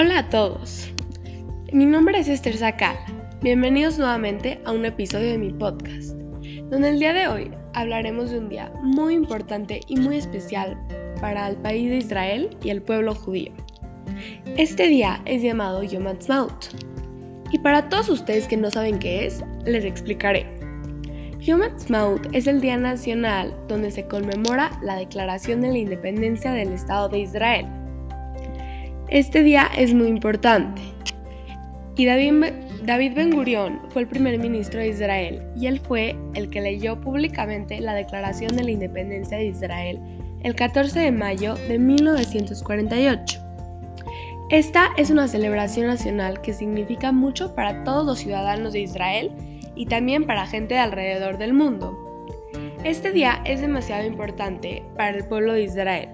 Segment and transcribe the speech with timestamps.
[0.00, 0.92] Hola a todos.
[1.72, 2.96] Mi nombre es Esther Sacal.
[3.42, 6.10] Bienvenidos nuevamente a un episodio de mi podcast,
[6.70, 10.78] donde el día de hoy hablaremos de un día muy importante y muy especial
[11.20, 13.50] para el país de Israel y el pueblo judío.
[14.56, 16.66] Este día es llamado Yom Ha'atzmaut.
[17.50, 20.46] Y para todos ustedes que no saben qué es, les explicaré.
[21.40, 26.72] Yom Ha'atzmaut es el día nacional donde se conmemora la declaración de la independencia del
[26.72, 27.66] Estado de Israel
[29.10, 30.82] este día es muy importante.
[31.96, 36.60] Y David Ben Gurión fue el primer ministro de Israel y él fue el que
[36.60, 39.98] leyó públicamente la Declaración de la Independencia de Israel
[40.42, 43.40] el 14 de mayo de 1948.
[44.50, 49.32] Esta es una celebración nacional que significa mucho para todos los ciudadanos de Israel
[49.74, 51.98] y también para gente de alrededor del mundo.
[52.84, 56.10] Este día es demasiado importante para el pueblo de Israel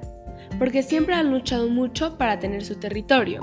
[0.59, 3.41] porque siempre han luchado mucho para tener su territorio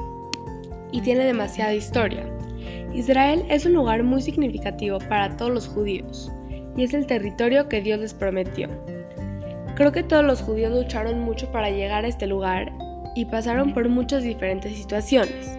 [0.91, 2.26] y tiene demasiada historia.
[2.93, 6.32] Israel es un lugar muy significativo para todos los judíos
[6.76, 8.70] y es el territorio que Dios les prometió.
[9.76, 12.71] Creo que todos los judíos lucharon mucho para llegar a este lugar
[13.15, 15.57] y pasaron por muchas diferentes situaciones.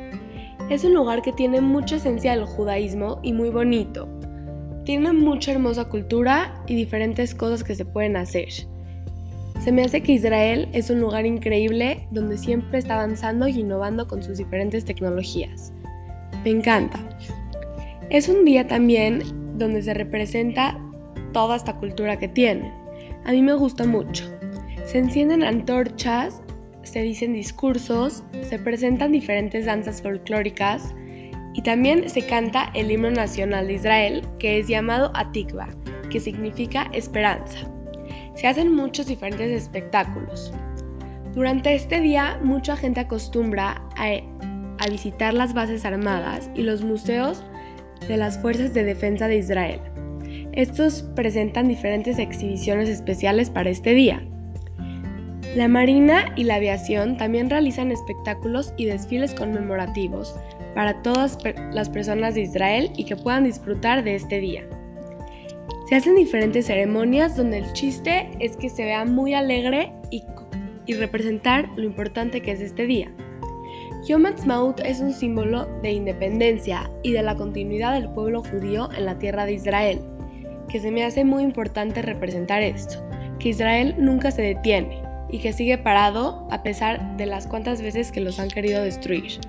[0.70, 4.08] Es un lugar que tiene mucha esencia del judaísmo y muy bonito.
[4.84, 8.48] Tiene mucha hermosa cultura y diferentes cosas que se pueden hacer.
[9.62, 14.08] Se me hace que Israel es un lugar increíble donde siempre está avanzando y innovando
[14.08, 15.72] con sus diferentes tecnologías.
[16.42, 16.98] Me encanta.
[18.10, 19.22] Es un día también
[19.56, 20.80] donde se representa
[21.32, 22.72] toda esta cultura que tienen.
[23.24, 24.24] A mí me gusta mucho.
[24.84, 26.42] Se encienden antorchas,
[26.82, 30.92] se dicen discursos, se presentan diferentes danzas folclóricas
[31.54, 35.68] y también se canta el himno nacional de Israel que es llamado Atikva,
[36.10, 37.71] que significa esperanza
[38.34, 40.52] se hacen muchos diferentes espectáculos.
[41.34, 47.44] Durante este día mucha gente acostumbra a, visitar las bases armadas y los museos
[48.08, 49.80] de las Fuerzas de Defensa de Israel.
[50.52, 54.26] Estos presentan diferentes exhibiciones especiales para este día.
[55.54, 60.34] La Marina y la Aviación también realizan espectáculos y desfiles conmemorativos
[60.74, 61.38] para todas
[61.72, 64.66] las personas de Israel y que puedan disfrutar de este día.
[65.92, 70.24] Se hacen diferentes ceremonias donde el chiste es que se vea muy alegre y,
[70.94, 73.12] representar lo importante que es este día.
[74.08, 79.04] Yom Ha'atzmaut es un símbolo de independencia y de la continuidad del pueblo judío en
[79.04, 80.00] la tierra de Israel,
[80.70, 83.06] que se me hace muy importante representar esto,
[83.38, 88.12] que Israel nunca se detiene y que sigue parado a pesar de las cuantas veces
[88.12, 89.40] que los han querido destruir.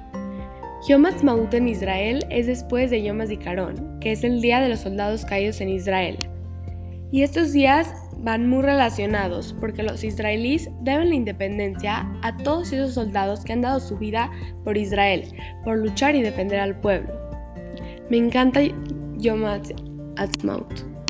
[0.90, 4.82] Yom Ha'atzmaut en Israel es después de Yom HaZikaron, que es el día de los
[4.82, 6.18] soldados caídos en Israel,
[7.14, 12.96] y estos días van muy relacionados porque los israelíes deben la independencia a todos esos
[12.96, 14.32] soldados que han dado su vida
[14.64, 15.32] por Israel,
[15.64, 17.14] por luchar y defender al pueblo.
[18.10, 18.62] Me encanta
[19.20, 21.03] Yom Ha'atzmaut.